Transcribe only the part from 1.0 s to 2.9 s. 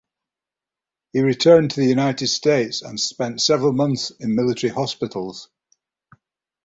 He returned to the United States